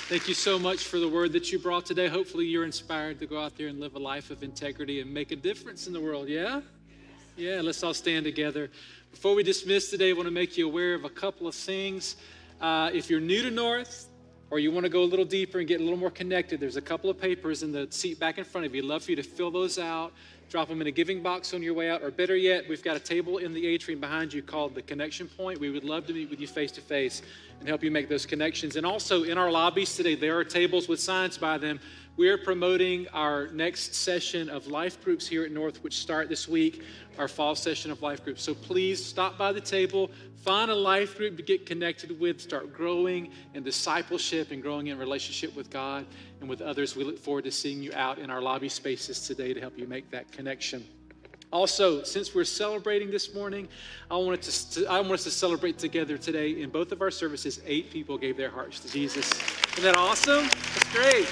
[0.09, 2.07] Thank you so much for the word that you brought today.
[2.07, 5.29] Hopefully, you're inspired to go out there and live a life of integrity and make
[5.29, 6.27] a difference in the world.
[6.27, 6.61] Yeah?
[7.37, 8.71] Yeah, let's all stand together.
[9.11, 12.15] Before we dismiss today, I want to make you aware of a couple of things.
[12.59, 14.07] Uh, if you're new to North,
[14.55, 16.77] or you want to go a little deeper and get a little more connected, there's
[16.77, 18.81] a couple of papers in the seat back in front of you.
[18.81, 20.13] I'd love for you to fill those out,
[20.49, 22.95] drop them in a giving box on your way out, or better yet, we've got
[22.95, 25.59] a table in the atrium behind you called the Connection Point.
[25.59, 27.21] We would love to meet with you face to face
[27.59, 28.77] and help you make those connections.
[28.77, 31.81] And also in our lobbies today, there are tables with signs by them.
[32.17, 36.81] We're promoting our next session of life groups here at North, which start this week,
[37.17, 38.41] our fall session of life groups.
[38.41, 42.71] So please stop by the table, find a life group to get connected with, start
[42.71, 46.05] growing in discipleship and growing in relationship with God
[46.39, 46.95] and with others.
[46.95, 49.85] We look forward to seeing you out in our lobby spaces today to help you
[49.85, 50.85] make that connection.
[51.51, 53.67] Also, since we're celebrating this morning,
[54.09, 56.61] I wanted to, I want us to celebrate together today.
[56.61, 59.29] In both of our services, eight people gave their hearts to Jesus.
[59.73, 60.45] Isn't that awesome?
[60.45, 61.27] That's great.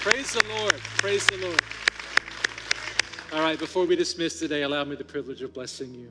[0.00, 0.78] Praise the Lord.
[0.96, 1.60] Praise the Lord.
[3.34, 6.10] All right, before we dismiss today, allow me the privilege of blessing you.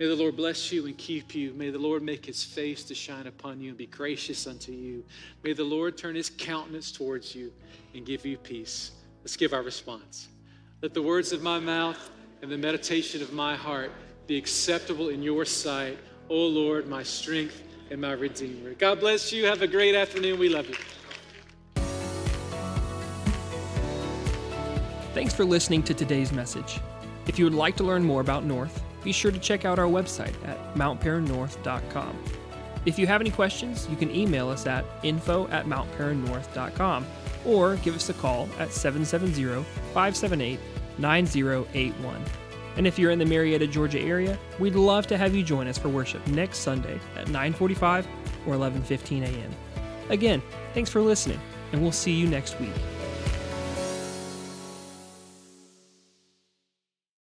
[0.00, 1.54] May the Lord bless you and keep you.
[1.54, 5.04] May the Lord make his face to shine upon you and be gracious unto you.
[5.44, 7.52] May the Lord turn his countenance towards you
[7.94, 8.90] and give you peace.
[9.22, 10.26] Let's give our response.
[10.82, 12.10] Let the words of my mouth
[12.42, 13.92] and the meditation of my heart
[14.26, 17.62] be acceptable in your sight, O Lord, my strength
[17.92, 18.74] and my redeemer.
[18.74, 19.46] God bless you.
[19.46, 20.36] Have a great afternoon.
[20.36, 20.74] We love you.
[25.12, 26.78] Thanks for listening to today's message.
[27.26, 29.86] If you would like to learn more about North, be sure to check out our
[29.86, 32.18] website at mountparannorth.com.
[32.86, 37.06] If you have any questions, you can email us at info at mountparannorth.com
[37.44, 40.60] or give us a call at 770 578
[40.98, 42.24] 9081.
[42.76, 45.76] And if you're in the Marietta, Georgia area, we'd love to have you join us
[45.76, 48.06] for worship next Sunday at 9:45
[48.46, 49.50] or 11:15 a.m.
[50.08, 50.42] Again,
[50.72, 51.40] thanks for listening,
[51.72, 52.72] and we'll see you next week.